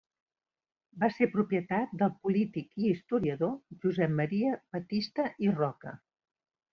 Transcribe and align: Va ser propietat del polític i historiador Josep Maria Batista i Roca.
Va 1.01 1.09
ser 1.17 1.27
propietat 1.33 1.91
del 1.99 2.15
polític 2.23 2.71
i 2.85 2.89
historiador 2.93 3.53
Josep 3.83 4.15
Maria 4.21 4.55
Batista 4.77 5.27
i 5.49 5.53
Roca. 5.61 5.95